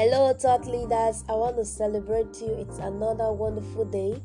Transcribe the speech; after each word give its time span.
Hello, 0.00 0.32
thought 0.32 0.66
leaders. 0.66 1.24
I 1.28 1.34
want 1.34 1.58
to 1.58 1.64
celebrate 1.66 2.40
you. 2.40 2.48
It's 2.58 2.78
another 2.78 3.30
wonderful 3.34 3.84
day. 3.84 4.18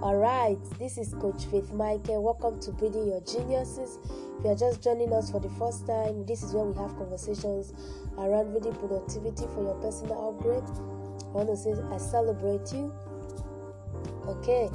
All 0.00 0.14
right, 0.14 0.56
this 0.78 0.98
is 0.98 1.14
Coach 1.14 1.46
Faith 1.46 1.72
Michael. 1.72 2.22
Welcome 2.22 2.60
to 2.60 2.70
Breeding 2.70 3.08
Your 3.08 3.20
Geniuses. 3.22 3.98
If 4.38 4.44
you 4.44 4.50
are 4.50 4.54
just 4.54 4.84
joining 4.84 5.12
us 5.12 5.32
for 5.32 5.40
the 5.40 5.48
first 5.58 5.84
time, 5.84 6.24
this 6.26 6.44
is 6.44 6.52
where 6.52 6.62
we 6.62 6.78
have 6.80 6.96
conversations 6.96 7.74
around 8.16 8.54
reading 8.54 8.72
productivity 8.74 9.46
for 9.52 9.64
your 9.64 9.74
personal 9.82 10.28
upgrade. 10.28 10.62
I 10.62 11.32
want 11.34 11.48
to 11.48 11.56
say 11.56 11.74
I 11.90 11.98
celebrate 11.98 12.72
you. 12.72 12.94
Okay, 14.28 14.70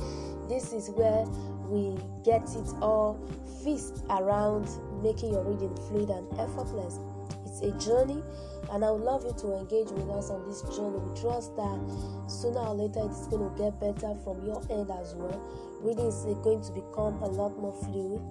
this 0.50 0.74
is 0.74 0.90
where 0.90 1.24
we 1.72 1.96
get 2.26 2.44
it 2.44 2.68
all 2.82 3.26
feast 3.64 4.04
around 4.10 4.68
making 5.02 5.32
your 5.32 5.46
reading 5.46 5.74
fluid 5.88 6.10
and 6.10 6.28
effortless. 6.38 7.00
It's 7.46 7.62
a 7.62 7.72
journey 7.80 8.22
and 8.72 8.86
I 8.86 8.92
would 8.92 9.04
love 9.04 9.26
you 9.26 9.34
to 9.40 9.58
engage 9.58 9.92
with 9.92 10.10
us 10.10 10.30
on 10.30 10.48
this 10.48 10.62
journey. 10.76 10.98
We 10.98 11.20
trust 11.20 11.56
that 11.58 11.80
sooner 12.28 12.60
or 12.60 12.74
later 12.74 13.02
it's 13.04 13.28
going 13.28 13.44
to 13.44 13.52
get 13.62 13.80
better 13.80 14.16
from 14.24 14.46
your 14.46 14.64
end 14.72 14.90
as 14.90 15.14
well. 15.14 15.40
Reading 15.82 16.06
is 16.08 16.24
going 16.42 16.62
to 16.62 16.72
become 16.72 17.20
a 17.22 17.28
lot 17.28 17.58
more 17.60 17.74
fluid 17.84 18.22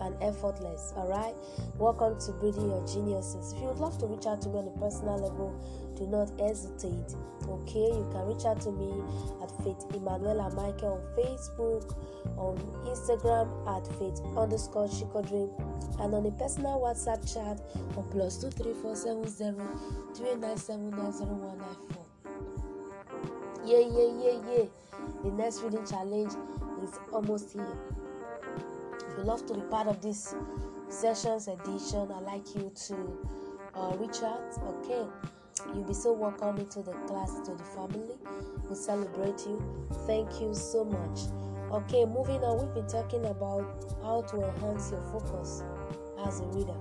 and 0.00 0.14
effortless. 0.22 0.92
All 0.94 1.08
right, 1.08 1.34
welcome 1.78 2.18
to 2.20 2.32
Breeding 2.32 2.70
Your 2.70 2.86
Geniuses. 2.86 3.52
If 3.52 3.60
you 3.60 3.66
would 3.68 3.78
love 3.78 3.98
to 3.98 4.06
reach 4.06 4.26
out 4.26 4.40
to 4.42 4.48
me 4.48 4.58
on 4.58 4.68
a 4.68 4.78
personal 4.78 5.18
level, 5.18 5.58
do 5.96 6.06
not 6.06 6.30
hesitate. 6.38 7.16
Okay, 7.48 7.90
you 7.90 8.06
can 8.12 8.22
reach 8.28 8.44
out 8.44 8.60
to 8.62 8.70
me 8.70 9.02
at 9.42 9.50
Faith 9.64 9.82
Emanuela 9.94 10.54
Michael 10.54 11.02
on 11.02 11.02
Facebook, 11.18 11.96
on 12.36 12.56
Instagram 12.86 13.50
at 13.66 13.86
Faith 13.98 14.20
underscore 14.36 14.86
Chico 14.88 15.22
and 16.00 16.14
on 16.14 16.26
a 16.26 16.30
personal 16.32 16.80
WhatsApp 16.80 17.32
chat 17.32 17.60
on 17.96 18.04
plus 18.10 18.36
two 18.38 18.50
three 18.50 18.74
four 18.74 18.94
seven 18.94 19.26
zero 19.26 19.68
three 20.14 20.34
nine 20.36 20.56
seven 20.56 20.90
nine 20.90 21.12
zero 21.12 21.34
one 21.34 21.58
nine 21.58 21.76
four. 21.90 22.04
Yeah, 23.64 23.80
yeah, 23.80 24.10
yeah, 24.22 24.38
yeah. 24.50 24.64
The 25.22 25.30
next 25.30 25.62
reading 25.62 25.84
challenge 25.86 26.32
is 26.82 26.98
almost 27.12 27.52
here. 27.52 27.66
If 28.96 29.18
you 29.18 29.24
love 29.24 29.44
to 29.46 29.54
be 29.54 29.60
part 29.62 29.88
of 29.88 30.00
this 30.00 30.34
sessions 30.88 31.48
edition, 31.48 32.10
I'd 32.12 32.22
like 32.22 32.54
you 32.54 32.72
to 32.86 33.18
uh, 33.74 33.96
reach 33.98 34.22
out. 34.22 34.54
Okay, 34.66 35.04
you'll 35.74 35.84
be 35.84 35.94
so 35.94 36.12
welcome 36.12 36.58
into 36.58 36.82
the 36.82 36.92
class, 37.06 37.40
to 37.44 37.54
the 37.54 37.64
family. 37.64 38.14
We 38.68 38.76
celebrate 38.76 39.40
you. 39.46 39.60
Thank 40.06 40.40
you 40.40 40.54
so 40.54 40.84
much. 40.84 41.20
Okay, 41.70 42.06
moving 42.06 42.42
on, 42.44 42.64
we've 42.64 42.74
been 42.74 42.86
talking 42.86 43.26
about 43.26 43.84
how 44.02 44.22
to 44.22 44.42
enhance 44.42 44.90
your 44.90 45.02
focus 45.12 45.62
as 46.26 46.40
a 46.40 46.44
reader. 46.46 46.74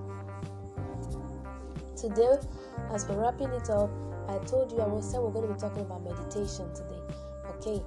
Today, 1.95 2.37
as 2.93 3.07
we're 3.07 3.21
wrapping 3.21 3.49
it 3.49 3.69
up, 3.69 3.89
I 4.27 4.37
told 4.45 4.71
you 4.71 4.79
I 4.79 4.87
was 4.87 5.09
said 5.09 5.21
we're 5.21 5.31
going 5.31 5.47
to 5.47 5.53
be 5.53 5.59
talking 5.59 5.81
about 5.81 6.03
meditation 6.03 6.71
today. 6.73 7.01
Okay, 7.57 7.81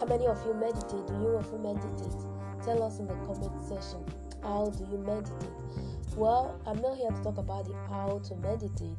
how 0.00 0.06
many 0.06 0.26
of 0.26 0.44
you 0.46 0.54
meditate? 0.54 1.06
Do 1.06 1.14
you 1.14 1.38
ever 1.38 1.58
meditate? 1.58 2.16
Tell 2.64 2.82
us 2.82 2.98
in 2.98 3.06
the 3.06 3.14
comment 3.26 3.52
section. 3.62 4.04
How 4.42 4.70
do 4.70 4.84
you 4.90 4.98
meditate? 4.98 5.50
Well, 6.16 6.60
I'm 6.66 6.80
not 6.80 6.96
here 6.96 7.10
to 7.10 7.22
talk 7.22 7.38
about 7.38 7.66
the 7.66 7.74
how 7.88 8.20
to 8.28 8.36
meditate, 8.36 8.98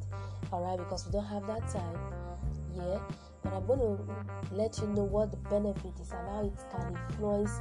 alright, 0.52 0.78
because 0.78 1.06
we 1.06 1.12
don't 1.12 1.26
have 1.26 1.46
that 1.46 1.68
time. 1.68 1.98
Yeah, 2.74 2.98
but 3.42 3.52
I'm 3.52 3.66
going 3.66 3.78
to 3.78 3.98
let 4.52 4.78
you 4.78 4.86
know 4.88 5.04
what 5.04 5.30
the 5.30 5.36
benefit 5.48 5.92
is 6.00 6.10
and 6.10 6.28
how 6.28 6.44
it 6.44 6.64
can 6.70 6.96
influence 7.10 7.60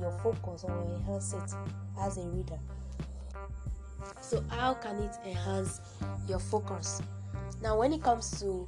your 0.00 0.12
focus 0.22 0.64
or 0.64 0.82
enhance 0.82 1.34
it 1.34 1.52
as 2.00 2.16
a 2.18 2.26
reader. 2.28 2.58
So, 4.20 4.42
how 4.48 4.74
can 4.74 4.96
it 4.96 5.16
enhance 5.26 5.80
your 6.28 6.38
focus? 6.38 7.02
Now, 7.62 7.78
when 7.78 7.92
it 7.92 8.02
comes 8.02 8.40
to 8.40 8.66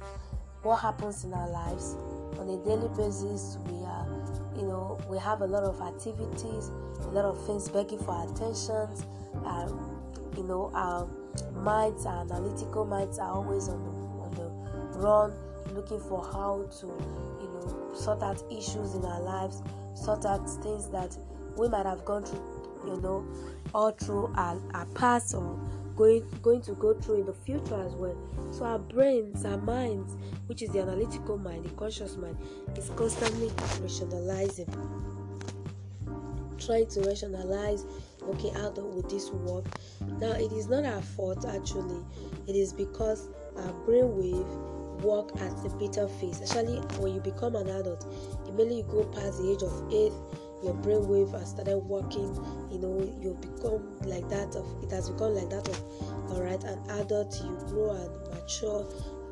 what 0.63 0.77
happens 0.77 1.23
in 1.23 1.33
our 1.33 1.49
lives 1.49 1.95
on 2.39 2.49
a 2.49 2.57
daily 2.65 2.89
basis, 2.95 3.57
we 3.67 3.83
are, 3.85 4.07
you 4.55 4.63
know, 4.63 4.99
we 5.09 5.17
have 5.17 5.41
a 5.41 5.45
lot 5.45 5.63
of 5.63 5.81
activities, 5.81 6.71
a 7.01 7.09
lot 7.09 7.25
of 7.25 7.45
things 7.45 7.69
begging 7.69 7.99
for 7.99 8.11
our 8.11 8.31
attention. 8.31 8.87
Uh, 9.45 9.69
you 10.35 10.43
know, 10.43 10.71
our 10.73 11.07
minds, 11.61 12.05
our 12.05 12.21
analytical 12.21 12.85
minds 12.85 13.19
are 13.19 13.31
always 13.31 13.69
on 13.69 13.83
the 13.83 13.91
on 14.23 14.31
the 14.93 14.99
run 14.99 15.33
looking 15.73 15.99
for 15.99 16.23
how 16.23 16.67
to, 16.79 16.87
you 17.41 17.47
know, 17.47 17.93
sort 17.93 18.23
out 18.23 18.41
issues 18.51 18.95
in 18.95 19.05
our 19.05 19.21
lives, 19.21 19.61
sort 19.95 20.25
out 20.25 20.49
things 20.63 20.89
that 20.89 21.15
we 21.57 21.67
might 21.67 21.85
have 21.85 22.03
gone 22.05 22.23
through, 22.23 22.43
you 22.85 23.01
know, 23.01 23.25
all 23.77 23.91
through 23.91 24.33
our, 24.35 24.59
our 24.73 24.85
past 24.95 25.35
or 25.35 25.59
going 25.95 26.25
going 26.41 26.61
to 26.63 26.73
go 26.73 26.95
through 26.95 27.19
in 27.19 27.25
the 27.27 27.33
future 27.33 27.79
as 27.85 27.93
well. 27.93 28.17
So 28.51 28.65
our 28.65 28.79
brains, 28.79 29.45
our 29.45 29.57
minds, 29.57 30.17
which 30.47 30.63
is 30.63 30.71
the 30.71 30.81
analytical 30.81 31.37
mind, 31.37 31.63
the 31.63 31.69
conscious 31.69 32.17
mind, 32.17 32.37
is 32.75 32.89
constantly 32.95 33.51
rationalizing, 33.79 34.65
trying 36.57 36.87
to 36.87 37.01
rationalize. 37.01 37.85
Okay, 38.23 38.49
how 38.49 38.71
would 38.71 39.09
this 39.09 39.29
work? 39.29 39.65
Now 40.19 40.31
it 40.31 40.51
is 40.51 40.67
not 40.67 40.83
our 40.83 41.01
fault 41.01 41.45
actually. 41.45 42.03
It 42.47 42.55
is 42.55 42.73
because 42.73 43.29
our 43.57 43.73
brainwave 43.85 44.47
work 45.01 45.29
at 45.39 45.53
a 45.65 45.69
better 45.77 46.07
phase, 46.07 46.41
Actually, 46.41 46.79
when 46.97 47.13
you 47.13 47.21
become 47.21 47.55
an 47.55 47.69
adult. 47.69 48.05
Immediately 48.47 48.77
you 48.77 48.83
go 48.83 49.03
past 49.05 49.37
the 49.37 49.51
age 49.51 49.61
of 49.61 49.93
eight, 49.93 50.13
your 50.63 50.73
brainwave 50.75 51.31
has 51.37 51.49
started 51.51 51.77
working. 51.77 52.33
You 52.71 52.79
know, 52.79 53.13
you 53.21 53.37
become 53.41 53.97
like 54.03 54.27
that 54.29 54.55
of 54.55 54.65
it 54.83 54.91
has 54.91 55.09
become 55.09 55.35
like 55.35 55.49
that 55.49 55.67
of 55.67 55.81
all 56.31 56.41
right, 56.41 56.63
an 56.63 56.79
adult. 56.99 57.39
You 57.43 57.57
grow 57.67 57.91
and 57.91 58.33
mature, 58.33 58.85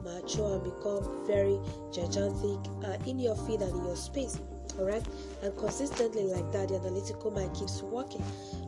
mature 0.03 0.56
and 0.56 0.64
become 0.64 1.25
very 1.28 1.59
gigantic 1.91 2.59
uh, 2.85 2.97
in 3.06 3.19
your 3.19 3.35
field 3.35 3.62
and 3.62 3.75
in 3.75 3.85
your 3.85 3.96
space. 3.96 4.40
All 4.80 4.85
right, 4.85 5.06
and 5.41 5.56
consistently 5.58 6.24
like 6.24 6.52
that, 6.52 6.68
the 6.68 6.75
analytical 6.75 7.31
mind 7.31 7.56
keeps 7.56 7.81
working. 7.81 8.24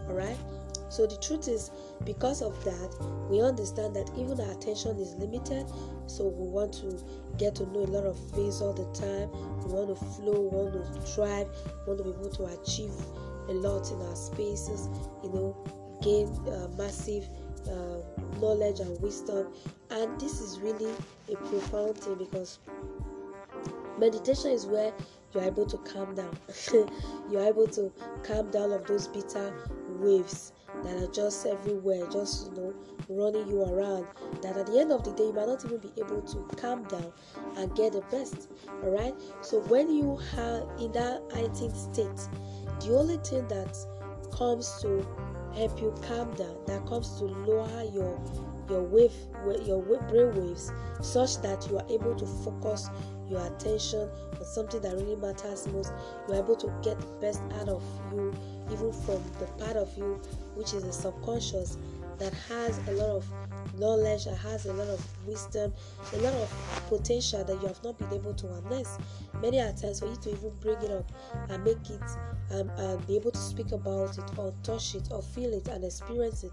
All 0.07 0.15
right. 0.15 0.37
So 0.89 1.05
the 1.05 1.17
truth 1.17 1.47
is, 1.47 1.71
because 2.05 2.41
of 2.41 2.63
that, 2.63 2.95
we 3.29 3.41
understand 3.41 3.95
that 3.95 4.09
even 4.17 4.39
our 4.39 4.51
attention 4.51 4.97
is 4.99 5.15
limited. 5.15 5.65
So 6.07 6.27
we 6.27 6.47
want 6.47 6.73
to 6.75 6.99
get 7.37 7.55
to 7.55 7.65
know 7.67 7.81
a 7.81 7.91
lot 7.91 8.05
of 8.05 8.17
things 8.31 8.61
all 8.61 8.73
the 8.73 8.85
time. 8.97 9.29
We 9.65 9.73
want 9.73 9.89
to 9.89 9.95
flow, 9.95 10.41
we 10.41 10.57
want 10.57 10.73
to 10.73 11.01
thrive, 11.01 11.47
we 11.85 11.93
want 11.93 11.97
to 11.99 12.03
be 12.03 12.09
able 12.11 12.29
to 12.29 12.45
achieve 12.61 12.93
a 13.49 13.53
lot 13.53 13.91
in 13.91 14.01
our 14.01 14.15
spaces. 14.15 14.89
You 15.23 15.29
know, 15.29 15.57
gain 16.01 16.27
uh, 16.47 16.69
massive 16.77 17.27
uh, 17.67 18.01
knowledge 18.39 18.79
and 18.79 18.99
wisdom. 19.01 19.47
And 19.89 20.19
this 20.19 20.39
is 20.39 20.59
really 20.59 20.91
a 21.31 21.35
profound 21.35 21.97
thing 21.97 22.15
because 22.15 22.59
meditation 23.97 24.51
is 24.51 24.65
where 24.65 24.93
you're 25.33 25.43
able 25.43 25.65
to 25.65 25.77
calm 25.79 26.15
down. 26.15 26.37
you're 27.29 27.43
able 27.45 27.67
to 27.67 27.91
calm 28.23 28.49
down 28.51 28.71
of 28.71 28.85
those 28.87 29.07
beta 29.07 29.53
waves 29.99 30.53
that 30.83 30.95
are 30.97 31.11
just 31.11 31.45
everywhere, 31.45 32.07
just 32.11 32.47
you 32.47 32.57
know, 32.57 32.73
running 33.09 33.47
you 33.47 33.63
around. 33.63 34.07
That 34.41 34.57
at 34.57 34.67
the 34.67 34.79
end 34.79 34.91
of 34.91 35.03
the 35.03 35.11
day, 35.11 35.25
you 35.25 35.33
might 35.33 35.47
not 35.47 35.63
even 35.65 35.77
be 35.77 35.91
able 35.97 36.21
to 36.21 36.55
calm 36.55 36.83
down 36.85 37.11
and 37.55 37.75
get 37.75 37.93
the 37.93 38.01
best. 38.11 38.49
All 38.83 38.91
right. 38.91 39.13
So 39.41 39.61
when 39.61 39.91
you 39.93 40.19
are 40.37 40.77
in 40.79 40.91
that 40.93 41.21
heightened 41.33 41.75
state, 41.75 42.29
the 42.81 42.95
only 42.95 43.17
thing 43.17 43.47
that 43.47 43.77
comes 44.31 44.81
to 44.81 45.05
help 45.55 45.81
you 45.81 45.93
calm 46.07 46.33
down, 46.35 46.57
that 46.67 46.85
comes 46.85 47.17
to 47.19 47.25
lower 47.25 47.83
your 47.83 48.19
your 48.69 48.83
wave, 48.83 49.13
your 49.65 49.81
brain 49.81 50.35
waves, 50.35 50.71
such 51.01 51.41
that 51.41 51.65
you 51.69 51.77
are 51.77 51.85
able 51.89 52.13
to 52.15 52.25
focus 52.25 52.89
your 53.29 53.45
attention 53.45 54.09
on 54.39 54.45
something 54.45 54.81
that 54.81 54.93
really 54.93 55.15
matters 55.15 55.67
most. 55.67 55.91
You're 56.27 56.37
able 56.37 56.55
to 56.57 56.67
get 56.83 56.99
the 56.99 57.07
best 57.21 57.41
out 57.59 57.69
of 57.69 57.83
you, 58.11 58.33
even 58.71 58.91
from 58.91 59.21
the 59.39 59.45
part 59.57 59.75
of 59.77 59.95
you 59.97 60.19
which 60.55 60.73
is 60.73 60.83
the 60.83 60.91
subconscious 60.91 61.77
that 62.17 62.33
has 62.49 62.77
a 62.87 62.91
lot 62.93 63.09
of 63.09 63.25
knowledge, 63.77 64.25
that 64.25 64.37
has 64.37 64.65
a 64.65 64.73
lot 64.73 64.87
of 64.87 65.27
wisdom, 65.27 65.73
a 66.13 66.17
lot 66.17 66.33
of 66.33 66.83
potential 66.89 67.43
that 67.43 67.61
you 67.61 67.67
have 67.67 67.83
not 67.83 67.97
been 67.97 68.13
able 68.13 68.33
to 68.33 68.47
harness. 68.47 68.97
Many 69.41 69.59
are 69.59 69.71
times 69.73 69.99
for 69.99 70.07
you 70.07 70.15
to 70.15 70.31
even 70.31 70.51
bring 70.59 70.81
it 70.81 70.91
up 70.91 71.11
and 71.49 71.63
make 71.63 71.89
it 71.89 72.01
um, 72.51 72.69
and 72.77 73.05
be 73.07 73.15
able 73.15 73.31
to 73.31 73.37
speak 73.37 73.71
about 73.71 74.17
it 74.17 74.23
or 74.37 74.53
touch 74.63 74.95
it 74.95 75.09
or 75.11 75.21
feel 75.21 75.53
it 75.53 75.67
and 75.67 75.83
experience 75.83 76.43
it, 76.43 76.51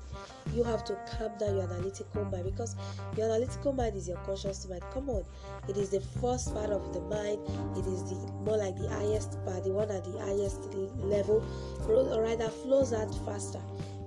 you 0.52 0.62
have 0.64 0.84
to 0.84 0.96
calm 1.16 1.30
down 1.38 1.56
your 1.56 1.64
analytical 1.64 2.24
mind 2.24 2.44
because 2.44 2.76
your 3.16 3.26
analytical 3.26 3.72
mind 3.72 3.96
is 3.96 4.08
your 4.08 4.18
conscious 4.18 4.66
mind. 4.68 4.82
Come 4.92 5.08
on, 5.10 5.24
it 5.68 5.76
is 5.76 5.90
the 5.90 6.00
first 6.20 6.52
part 6.54 6.70
of 6.70 6.92
the 6.92 7.00
mind, 7.02 7.38
it 7.76 7.86
is 7.86 8.02
the 8.10 8.16
more 8.44 8.56
like 8.56 8.76
the 8.76 8.88
highest 8.88 9.42
part, 9.44 9.64
the 9.64 9.70
one 9.70 9.90
at 9.90 10.04
the 10.04 10.18
highest 10.18 10.62
level, 10.98 11.44
or 11.88 12.22
rather 12.22 12.48
flows 12.48 12.92
out 12.92 13.14
faster. 13.24 13.60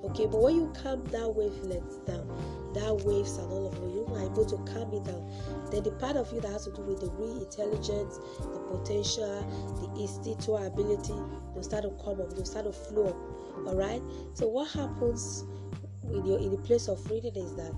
Okay, 0.09 0.25
but 0.25 0.41
when 0.41 0.55
you 0.55 0.73
calm 0.81 1.03
that 1.05 1.35
wavelength 1.35 2.05
down, 2.05 2.25
that 2.73 3.05
waves 3.05 3.37
and 3.37 3.51
all 3.51 3.67
of 3.67 3.73
it, 3.75 3.93
you 3.93 4.05
are 4.15 4.25
able 4.25 4.45
to 4.45 4.57
calm 4.71 4.93
it 4.93 5.03
down. 5.03 5.29
Then 5.69 5.83
the 5.83 5.91
part 5.91 6.15
of 6.15 6.31
you 6.31 6.39
that 6.41 6.51
has 6.51 6.65
to 6.65 6.71
do 6.71 6.81
with 6.81 7.01
the 7.01 7.09
real 7.11 7.43
intelligence, 7.43 8.19
the 8.39 8.59
potential, 8.71 9.43
the 9.81 10.01
instinctual 10.01 10.65
ability, 10.65 11.13
will 11.53 11.63
start 11.63 11.83
to 11.83 11.89
come 12.03 12.21
up, 12.21 12.33
they'll 12.33 12.45
start 12.45 12.65
to 12.65 12.71
flow 12.71 13.07
up. 13.07 13.67
Alright? 13.67 14.01
So 14.33 14.47
what 14.47 14.71
happens 14.71 15.43
in 16.11 16.25
your 16.25 16.39
in 16.39 16.51
the 16.51 16.57
place 16.57 16.87
of 16.87 17.03
reading 17.11 17.35
is 17.35 17.55
that 17.55 17.73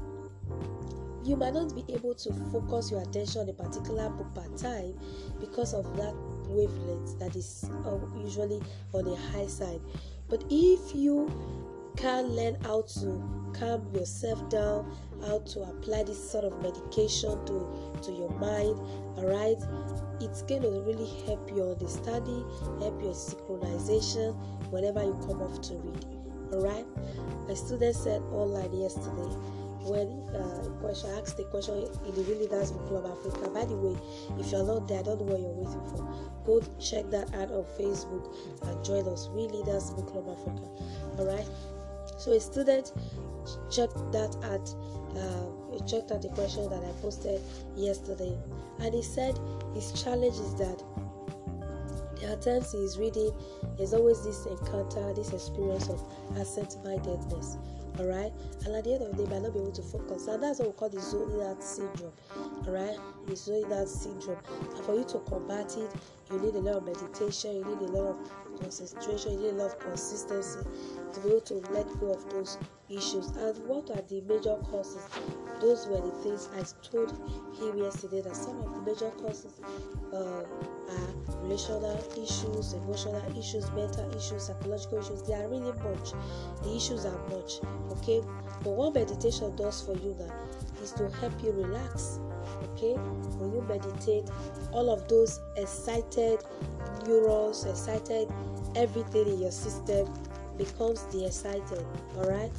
you 1.24 1.36
might 1.36 1.54
not 1.54 1.74
be 1.76 1.84
able 1.94 2.14
to 2.14 2.34
focus 2.52 2.92
your 2.92 3.02
attention 3.02 3.42
on 3.42 3.50
a 3.50 3.54
particular 3.54 4.10
book 4.10 4.34
per 4.34 4.48
time 4.58 4.94
because 5.40 5.74
of 5.74 5.86
that 5.98 6.14
wavelength 6.48 7.20
that 7.20 7.36
is 7.36 7.70
uh, 7.86 7.98
usually 8.18 8.62
on 8.94 9.06
the 9.06 9.16
high 9.16 9.48
side. 9.48 9.82
But 10.30 10.44
if 10.50 10.96
you 10.96 11.30
can 12.00 12.34
learn 12.34 12.56
how 12.64 12.82
to 12.84 13.52
calm 13.54 13.86
yourself 13.94 14.50
down, 14.50 14.90
how 15.28 15.40
to 15.40 15.62
apply 15.64 16.04
this 16.04 16.32
sort 16.32 16.46
of 16.46 16.62
medication 16.62 17.32
to, 17.46 17.68
to 18.02 18.12
your 18.12 18.30
mind, 18.40 18.80
all 19.18 19.26
right, 19.26 19.58
it's 20.22 20.42
going 20.44 20.62
to 20.62 20.70
really 20.88 21.10
help 21.26 21.50
your 21.54 21.74
understanding, 21.74 22.46
help 22.80 23.02
your 23.02 23.14
synchronization 23.14 24.34
whenever 24.72 25.04
you 25.04 25.14
come 25.28 25.42
off 25.42 25.60
to 25.62 25.76
read. 25.76 26.06
All 26.54 26.62
right, 26.62 26.86
a 27.50 27.56
student 27.56 27.96
said 27.96 28.22
online 28.32 28.74
yesterday 28.74 29.36
when 29.84 30.08
uh, 30.36 30.70
question 30.82 31.10
asked 31.20 31.38
the 31.38 31.44
question 31.46 31.76
in 32.06 32.16
the 32.16 32.24
Real 32.24 32.40
Leaders 32.40 32.72
Book 32.72 32.88
Club 32.88 33.06
Africa. 33.06 33.50
By 33.50 33.66
the 33.66 33.76
way, 33.76 33.98
if 34.40 34.52
you're 34.52 34.64
not 34.64 34.88
there, 34.88 35.00
I 35.00 35.04
don't 35.04 35.20
know 35.20 35.34
what 35.34 35.40
you're 35.40 35.52
waiting 35.52 35.84
for. 35.92 36.08
Go 36.46 36.66
check 36.80 37.10
that 37.12 37.34
out 37.36 37.52
on 37.52 37.66
Facebook 37.78 38.24
and 38.64 38.86
join 38.86 39.08
us, 39.08 39.28
Real 39.32 39.50
Leaders 39.50 39.92
Book 39.92 40.08
Club 40.08 40.30
Africa. 40.30 40.64
All 41.20 41.26
right. 41.26 41.48
So 42.20 42.34
a 42.34 42.40
student 42.40 42.92
checked 43.72 43.96
that 44.12 44.36
at 44.44 44.76
uh, 45.18 45.86
checked 45.88 46.12
out 46.12 46.22
the 46.22 46.30
question 46.30 46.70
that 46.70 46.84
I 46.84 46.92
posted 47.02 47.42
yesterday, 47.76 48.38
and 48.80 48.94
he 48.94 49.02
said 49.02 49.40
his 49.74 49.92
challenge 50.04 50.36
is 50.36 50.54
that 50.56 50.84
there 52.20 52.34
are 52.34 52.42
times 52.42 52.74
he 52.74 52.80
is 52.80 53.00
reading, 53.00 53.32
there's 53.78 53.94
always 53.94 54.22
this 54.24 54.46
encounter, 54.46 55.14
this 55.14 55.32
experience 55.32 55.88
of 55.88 56.04
absent-mindedness. 56.38 57.56
all 57.56 57.79
right 58.06 58.32
and 58.66 58.76
at 58.76 58.84
the 58.84 58.94
end 58.94 59.04
of 59.04 59.18
the 59.18 59.24
day 59.24 59.30
might 59.30 59.42
not 59.42 59.54
be 59.54 59.60
able 59.60 59.72
to 59.72 59.82
focus. 59.82 60.28
And 60.28 60.44
that's 60.44 60.60
what 60.60 60.70
we 60.70 60.74
call 60.74 60.90
the 60.90 61.00
out 61.50 61.64
syndrome 61.64 62.14
all 62.66 62.74
right 62.74 62.98
the 63.28 63.80
out 63.80 63.88
syndrome. 63.88 64.40
And 64.76 64.86
for 64.86 64.96
you 64.96 65.04
to 65.06 65.20
combat 65.20 65.76
it 65.78 65.92
you 66.32 66.40
need 66.40 66.56
a 66.56 66.60
lot 66.60 66.78
of 66.78 66.86
meditation 66.86 67.56
you 67.58 67.66
need 67.66 67.90
a 67.90 67.92
lot 67.92 68.16
of 68.16 68.60
concentration 68.60 69.34
you 69.34 69.40
need 69.40 69.50
a 69.60 69.64
lot 69.64 69.72
of 69.72 69.80
consistency 69.80 70.60
to 71.14 71.20
be 71.22 71.30
able 71.30 71.42
to 71.42 71.56
let 71.72 71.88
go 72.00 72.14
of 72.14 72.30
those 72.30 72.58
issues. 72.90 73.28
And 73.38 73.58
what 73.68 73.90
are 73.92 74.02
the 74.02 74.22
major 74.22 74.56
causes? 74.70 75.08
Those 75.62 75.88
were 75.88 76.02
the 76.02 76.12
things 76.24 76.50
i 76.56 76.64
told 76.88 77.12
him 77.60 77.78
yesterday 77.78 78.22
that 78.22 78.36
some 78.36 78.60
of 78.60 78.74
the 78.74 78.82
major 78.82 79.10
causes 79.12 79.60
uh, 80.14 80.18
are 80.18 81.29
relational 81.42 82.04
issues, 82.14 82.74
emotional 82.74 83.22
issues, 83.38 83.70
mental 83.72 84.10
issues, 84.16 84.44
psychological 84.44 85.00
issues. 85.00 85.22
They 85.24 85.34
are 85.34 85.48
really 85.48 85.72
much. 85.72 86.12
The 86.64 86.76
issues 86.76 87.06
are 87.06 87.20
much. 87.30 87.60
Okay, 87.92 88.22
but 88.64 88.72
what 88.72 88.94
meditation 88.94 89.56
does 89.56 89.82
for 89.82 89.94
you 89.98 90.16
now 90.20 90.34
is 90.82 90.92
to 90.94 91.10
help 91.10 91.34
you 91.44 91.52
relax. 91.52 92.20
Okay, 92.74 92.94
when 92.94 93.54
you 93.54 93.62
meditate, 93.62 94.30
all 94.72 94.90
of 94.90 95.08
those 95.08 95.40
excited 95.56 96.44
neurons, 97.08 97.66
excited 97.66 98.32
everything 98.76 99.28
in 99.28 99.40
your 99.42 99.52
system 99.52 100.12
becomes 100.58 101.02
de-excited. 101.04 101.86
All 102.18 102.30
right, 102.30 102.52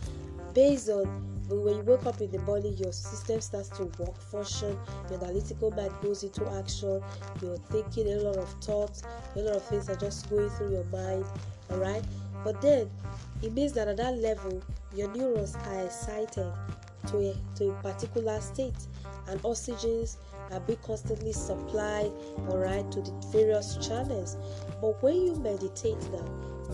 based 0.54 0.88
on 0.88 1.39
but 1.50 1.58
when 1.58 1.76
you 1.78 1.82
wake 1.82 2.06
up 2.06 2.20
in 2.20 2.30
the 2.30 2.38
morning, 2.40 2.74
your 2.76 2.92
system 2.92 3.40
starts 3.40 3.70
to 3.70 3.82
work, 3.98 4.16
function, 4.16 4.78
your 5.10 5.22
analytical 5.24 5.72
mind 5.72 5.92
goes 6.00 6.22
into 6.22 6.48
action, 6.52 7.02
you're 7.42 7.56
thinking 7.56 8.06
a 8.12 8.16
lot 8.18 8.36
of 8.36 8.48
thoughts, 8.62 9.02
a 9.34 9.40
lot 9.40 9.56
of 9.56 9.64
things 9.64 9.90
are 9.90 9.96
just 9.96 10.30
going 10.30 10.48
through 10.50 10.70
your 10.70 10.84
mind, 10.84 11.24
alright? 11.72 12.04
But 12.44 12.62
then 12.62 12.88
it 13.42 13.52
means 13.52 13.72
that 13.72 13.88
at 13.88 13.96
that 13.96 14.18
level, 14.18 14.62
your 14.94 15.12
neurons 15.12 15.56
are 15.56 15.84
excited 15.86 16.52
to 17.08 17.16
a, 17.18 17.34
to 17.56 17.70
a 17.70 17.74
particular 17.82 18.40
state, 18.40 18.86
and 19.26 19.42
oxygens 19.42 20.18
are 20.52 20.60
being 20.60 20.78
constantly 20.84 21.32
supplied, 21.32 22.12
alright, 22.48 22.90
to 22.92 23.02
the 23.02 23.10
various 23.32 23.76
channels. 23.76 24.36
But 24.80 25.02
when 25.02 25.16
you 25.16 25.34
meditate 25.34 26.00
now, 26.12 26.24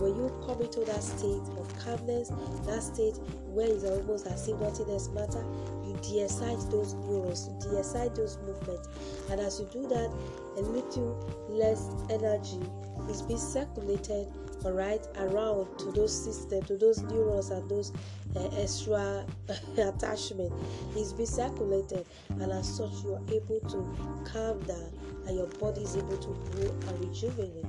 when 0.01 0.17
you 0.17 0.31
come 0.47 0.61
into 0.61 0.81
that 0.81 1.03
state 1.03 1.43
of 1.59 1.67
calmness, 1.79 2.31
that 2.67 2.83
state 2.83 3.17
where 3.49 3.69
it's 3.69 3.85
almost 3.85 4.27
as 4.27 4.49
if 4.49 4.59
nothing 4.61 4.91
else 4.91 5.09
matter, 5.09 5.45
you 5.85 5.97
de-excite 6.03 6.59
those 6.71 6.95
neurons, 6.95 7.49
you 7.49 7.71
de-excite 7.71 8.15
those 8.15 8.39
movements, 8.47 8.89
and 9.31 9.41
as 9.41 9.61
you 9.61 9.69
do 9.73 9.87
that, 9.89 10.13
a 10.57 10.61
little 10.61 11.17
less 11.49 11.89
energy 12.11 12.61
is 13.09 13.23
being 13.23 13.39
circulated 13.39 14.27
right 14.65 15.07
around 15.19 15.67
to 15.79 15.93
those 15.93 16.13
systems 16.25 16.67
to 16.67 16.77
those 16.77 17.03
neurons 17.03 17.51
and 17.51 17.69
those 17.71 17.93
uh, 18.35 18.49
extra 18.59 19.25
attachment 19.79 20.53
is 20.97 21.13
being 21.13 21.29
circulated. 21.29 22.05
And 22.31 22.51
as 22.51 22.77
such 22.77 22.91
you 23.05 23.15
are 23.15 23.23
able 23.33 23.61
to 23.61 24.25
calm 24.25 24.61
down 24.63 24.91
and 25.27 25.37
your 25.37 25.47
body 25.47 25.83
is 25.83 25.97
able 25.97 26.17
to 26.17 26.29
grow 26.51 26.71
and 26.71 27.05
rejuvenate 27.05 27.65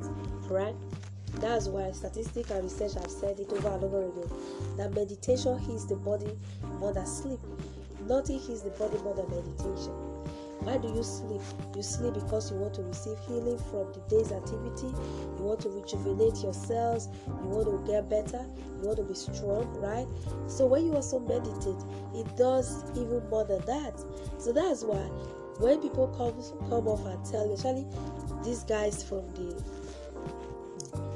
right 0.50 0.75
that's 1.39 1.68
why 1.68 1.92
statistics 1.92 2.50
and 2.51 2.63
research 2.63 2.94
have 2.94 3.12
said 3.12 3.39
it 3.39 3.51
over 3.51 3.69
and 3.69 3.84
over 3.84 4.04
again 4.06 4.30
that 4.78 4.94
meditation 4.94 5.57
heals 5.60 5.88
the 5.88 5.95
body 5.95 6.38
more 6.80 6.94
than 6.94 7.06
sleep. 7.06 7.39
Nothing 8.07 8.39
heals 8.39 8.63
the 8.63 8.69
body 8.72 8.98
more 9.00 9.16
than 9.16 9.30
meditation. 9.30 9.94
Why 10.62 10.78
do 10.78 10.88
you 10.88 11.04
sleep? 11.04 11.42
You 11.75 11.84
sleep 11.84 12.16
because 12.16 12.51
you 12.51 12.57
want 12.57 12.74
to 12.75 12.81
receive 12.81 13.18
healing 13.28 13.57
from 13.69 13.94
the 13.94 14.01
day's 14.10 14.31
activity. 14.31 14.88
You 15.38 15.44
want 15.44 15.62
to 15.62 15.69
rejuvenate 15.69 16.42
yourselves. 16.42 17.10
You 17.28 17.48
want 17.48 17.68
to 17.68 17.92
get 17.92 18.10
better. 18.10 18.44
You 18.81 18.88
want 18.88 18.98
to 18.98 19.04
be 19.04 19.13
strong, 19.13 19.72
right? 19.80 20.07
So 20.48 20.66
when 20.66 20.86
you 20.86 20.94
also 20.94 21.19
meditate, 21.19 21.84
it 22.16 22.36
does 22.36 22.84
even 22.98 23.28
more 23.30 23.45
than 23.45 23.63
that. 23.66 24.04
So 24.39 24.51
that's 24.51 24.84
why 24.84 25.07
when 25.60 25.80
people 25.81 26.07
come 26.18 26.36
come 26.69 26.88
off 26.88 27.06
and 27.06 27.24
tell 27.25 27.45
you, 27.48 27.54
actually, 27.54 27.86
these 28.44 28.63
guys 28.63 29.04
from 29.04 29.25
the 29.34 29.62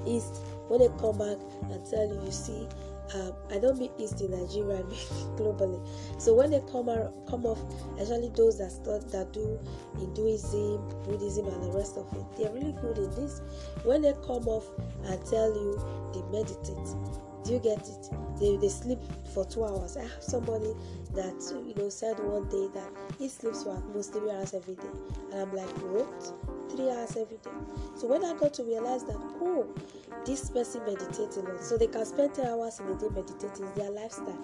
east 0.05 0.41
when 0.67 0.79
they 0.79 0.89
come 0.99 1.17
back 1.17 1.37
and 1.69 1.85
tell 1.89 2.07
you 2.07 2.21
you 2.23 2.31
see 2.31 2.67
um, 3.13 3.33
I 3.51 3.59
don't 3.59 3.77
mean 3.77 3.91
East 3.97 4.21
in 4.21 4.31
Nigeria, 4.31 4.77
I 4.79 4.83
mean 4.83 4.97
globally. 5.35 5.85
So 6.17 6.33
when 6.33 6.51
they 6.51 6.61
come 6.71 6.89
out, 6.89 7.13
come 7.27 7.45
off, 7.45 7.59
especially 7.99 8.31
those 8.35 8.57
that 8.59 8.71
start 8.71 9.09
that 9.11 9.33
do 9.33 9.59
Hinduism, 9.99 10.77
Buddhism, 11.03 11.47
and 11.47 11.63
the 11.63 11.77
rest 11.77 11.97
of 11.97 12.11
it, 12.13 12.25
they're 12.37 12.51
really 12.51 12.73
good 12.73 12.97
in 12.97 13.11
this. 13.15 13.41
When 13.83 14.01
they 14.01 14.13
come 14.25 14.47
off 14.47 14.65
and 15.05 15.25
tell 15.25 15.53
you 15.53 15.77
they 16.13 16.21
meditate, 16.31 16.95
do 17.43 17.53
you 17.53 17.59
get 17.59 17.79
it? 17.79 18.09
They, 18.39 18.55
they 18.57 18.69
sleep 18.69 18.99
for 19.33 19.45
two 19.45 19.65
hours. 19.65 19.97
I 19.97 20.03
have 20.03 20.23
somebody 20.23 20.73
that 21.13 21.35
you 21.67 21.73
know 21.75 21.89
said 21.89 22.17
one 22.19 22.47
day 22.47 22.69
that 22.73 22.89
he 23.19 23.27
sleeps 23.27 23.63
for 23.63 23.77
most 23.93 24.13
three 24.13 24.31
hours 24.31 24.53
every 24.53 24.75
day, 24.75 24.87
and 25.33 25.41
I'm 25.41 25.53
like, 25.53 25.69
what? 25.79 26.50
Three 26.75 26.89
hours 26.89 27.17
every 27.17 27.37
day. 27.37 27.51
So 27.95 28.07
when 28.07 28.23
I 28.23 28.33
got 28.33 28.53
to 28.55 28.63
realize 28.63 29.03
that, 29.03 29.17
oh, 29.41 29.67
this 30.25 30.49
person 30.49 30.81
meditates 30.85 31.37
a 31.37 31.41
oh, 31.41 31.51
lot, 31.51 31.61
so 31.61 31.77
they 31.77 31.87
can 31.87 32.05
spend 32.05 32.33
three 32.33 32.45
hours 32.45 32.79
in 32.79 32.87
a 32.87 32.95
day 32.95 33.07
meditating. 33.09 33.65
It's 33.65 33.77
their 33.77 33.91
lifestyle. 33.91 34.39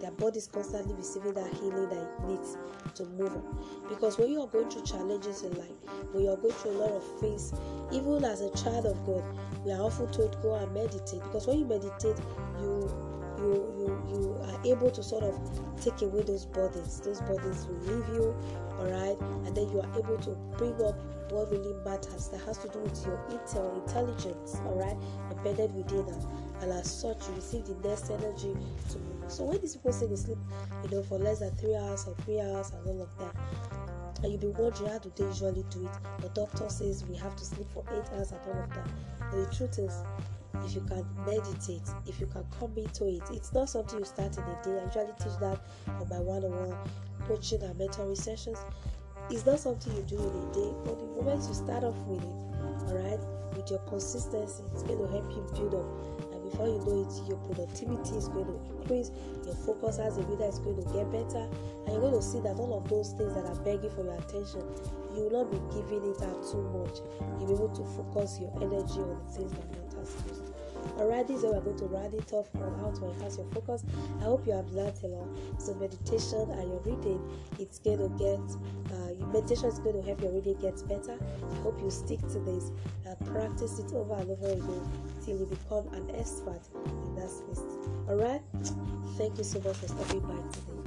Their 0.00 0.10
body 0.12 0.38
is 0.38 0.46
constantly 0.46 0.94
receiving 0.94 1.34
that 1.34 1.52
healing 1.54 1.88
that 1.90 1.98
it 1.98 2.26
needs 2.26 2.56
to 2.94 3.04
move 3.04 3.32
on. 3.32 3.64
Because 3.88 4.18
when 4.18 4.30
you 4.30 4.40
are 4.40 4.46
going 4.46 4.70
through 4.70 4.84
challenges 4.84 5.42
in 5.42 5.52
life, 5.58 5.76
when 6.12 6.24
you 6.24 6.30
are 6.30 6.36
going 6.36 6.54
through 6.54 6.72
a 6.72 6.78
lot 6.78 6.92
of 6.92 7.20
things, 7.20 7.52
even 7.92 8.24
as 8.24 8.40
a 8.40 8.50
child 8.56 8.86
of 8.86 9.04
God, 9.04 9.22
we 9.64 9.72
are 9.72 9.80
often 9.80 10.10
told 10.10 10.40
go 10.42 10.54
and 10.54 10.72
meditate. 10.72 11.22
Because 11.24 11.46
when 11.46 11.58
you 11.58 11.66
meditate, 11.66 12.16
you 12.60 12.88
you 13.40 13.52
you 13.78 14.02
you 14.08 14.36
are 14.44 14.60
able 14.64 14.90
to 14.90 15.02
sort 15.02 15.24
of 15.24 15.38
take 15.80 16.02
away 16.02 16.22
those 16.22 16.46
burdens. 16.46 17.00
Those 17.00 17.20
burdens 17.22 17.66
will 17.66 17.80
leave 17.80 18.08
you, 18.08 18.34
all 18.78 18.86
right, 18.86 19.18
and 19.46 19.56
then 19.56 19.68
you 19.70 19.80
are 19.80 19.98
able 19.98 20.18
to 20.18 20.30
bring 20.56 20.74
up 20.82 20.96
what 21.30 21.50
really 21.50 21.74
matters 21.84 22.28
that 22.28 22.40
has 22.42 22.58
to 22.58 22.68
do 22.68 22.80
with 22.80 23.06
your 23.06 23.16
intel 23.30 23.74
intelligence, 23.86 24.60
all 24.66 24.74
right, 24.74 24.96
embedded 25.30 25.74
within 25.74 26.12
us. 26.14 26.26
And 26.60 26.72
as 26.72 26.90
such, 26.90 27.28
you 27.28 27.34
receive 27.34 27.66
the 27.66 27.88
next 27.88 28.10
energy 28.10 28.56
to 28.90 28.98
move. 28.98 29.32
So 29.32 29.44
when 29.44 29.60
these 29.60 29.76
people 29.76 29.92
say 29.92 30.06
they 30.06 30.16
sleep, 30.16 30.38
you 30.82 30.90
know, 30.90 31.02
for 31.02 31.18
less 31.18 31.38
than 31.38 31.54
three 31.56 31.76
hours 31.76 32.06
or 32.06 32.14
three 32.24 32.40
hours 32.40 32.72
and 32.72 32.86
all 32.86 33.02
of 33.02 33.18
that, 33.18 33.34
and 34.22 34.32
you'll 34.32 34.40
be 34.40 34.46
wondering 34.48 34.90
how 34.90 34.98
do 34.98 35.12
they 35.16 35.24
usually 35.24 35.64
do 35.70 35.86
it. 35.86 36.22
The 36.22 36.28
doctor 36.30 36.68
says 36.68 37.04
we 37.04 37.16
have 37.16 37.36
to 37.36 37.44
sleep 37.44 37.66
for 37.72 37.84
eight 37.92 38.04
hours 38.14 38.32
and 38.32 38.40
all 38.46 38.62
of 38.62 38.70
that. 38.70 38.88
But 39.18 39.50
the 39.50 39.56
truth 39.56 39.78
is, 39.78 39.94
if 40.64 40.74
you 40.74 40.82
can 40.82 41.06
meditate, 41.24 41.88
if 42.06 42.20
you 42.20 42.26
can 42.26 42.44
come 42.58 42.72
into 42.76 43.06
it, 43.06 43.22
it's 43.30 43.52
not 43.52 43.68
something 43.68 43.98
you 43.98 44.04
start 44.04 44.36
in 44.36 44.44
a 44.44 44.62
day. 44.62 44.78
I 44.78 44.84
usually 44.84 45.12
teach 45.18 45.38
that 45.40 45.60
on 45.88 46.08
my 46.08 46.18
one-on-one 46.18 46.76
coaching 47.26 47.62
and 47.62 47.78
mentoring 47.78 48.16
sessions. 48.16 48.58
It's 49.30 49.46
not 49.46 49.60
something 49.60 49.94
you 49.94 50.02
do 50.02 50.16
in 50.16 50.22
a 50.22 50.52
day, 50.52 50.74
but 50.84 50.98
the 50.98 51.06
moment 51.06 51.46
you 51.48 51.54
start 51.54 51.84
off 51.84 51.96
with 52.06 52.22
it, 52.22 52.26
all 52.26 52.98
right, 52.98 53.20
with 53.56 53.70
your 53.70 53.78
consistency, 53.80 54.62
it's 54.72 54.82
going 54.82 54.98
to 54.98 55.06
help 55.06 55.30
you 55.30 55.46
build 55.54 55.74
up. 55.74 56.29
Before 56.50 56.66
you 56.66 56.78
know 56.82 57.06
it, 57.06 57.28
your 57.28 57.38
productivity 57.46 58.16
is 58.16 58.28
going 58.28 58.46
to 58.46 58.58
increase, 58.74 59.10
your 59.46 59.54
focus 59.54 59.98
as 59.98 60.16
a 60.18 60.22
leader 60.22 60.44
is 60.44 60.58
going 60.58 60.82
to 60.82 60.86
get 60.92 61.10
better, 61.12 61.46
and 61.86 61.88
you're 61.88 62.00
going 62.00 62.18
to 62.18 62.22
see 62.22 62.40
that 62.40 62.56
all 62.58 62.76
of 62.76 62.88
those 62.88 63.12
things 63.12 63.34
that 63.34 63.46
are 63.46 63.60
begging 63.62 63.90
for 63.90 64.02
your 64.02 64.18
attention, 64.18 64.66
you 65.14 65.30
will 65.30 65.44
not 65.44 65.50
be 65.50 65.58
giving 65.70 66.02
it 66.10 66.22
out 66.22 66.42
too 66.42 66.62
much. 66.74 66.98
You'll 67.38 67.48
be 67.48 67.54
able 67.54 67.70
to 67.70 67.84
focus 67.94 68.38
your 68.40 68.50
energy 68.58 68.98
on 68.98 69.14
the 69.14 69.32
things 69.32 69.52
that 69.52 69.66
matter 69.70 70.39
most. 71.00 71.10
Alright, 71.10 71.26
this 71.26 71.38
is 71.38 71.44
how 71.44 71.52
we're 71.52 71.60
going 71.60 71.78
to 71.78 71.84
round 71.86 72.14
it 72.14 72.32
off 72.32 72.48
on 72.56 72.78
how 72.80 72.90
to 72.90 73.10
enhance 73.12 73.36
your 73.38 73.46
focus. 73.52 73.84
I 74.20 74.24
hope 74.24 74.46
you 74.46 74.52
have 74.52 74.70
learned 74.72 74.98
a 75.04 75.06
lot. 75.06 75.28
So 75.58 75.74
meditation 75.74 76.50
and 76.50 76.68
your 76.68 76.80
reading, 76.80 77.20
it's 77.58 77.78
going 77.78 77.98
to 77.98 78.08
get 78.18 78.40
uh, 78.92 79.26
meditation 79.32 79.66
is 79.66 79.78
going 79.78 80.00
to 80.00 80.06
help 80.06 80.20
your 80.22 80.32
reading 80.32 80.58
get 80.60 80.76
better. 80.88 81.18
I 81.50 81.54
hope 81.62 81.80
you 81.82 81.90
stick 81.90 82.20
to 82.20 82.38
this 82.40 82.70
and 83.06 83.18
practice 83.26 83.78
it 83.78 83.92
over 83.92 84.14
and 84.14 84.30
over 84.30 84.48
again 84.48 84.90
till 85.24 85.38
you 85.38 85.46
become 85.46 85.92
an 85.94 86.14
expert 86.16 86.60
in 86.84 87.14
that 87.16 87.30
space. 87.30 87.62
Alright, 88.08 88.42
thank 89.16 89.38
you 89.38 89.44
so 89.44 89.60
much 89.60 89.76
for 89.76 89.88
stopping 89.88 90.20
by 90.20 90.34
today. 90.52 90.79